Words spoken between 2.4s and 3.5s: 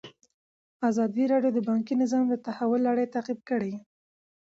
تحول لړۍ تعقیب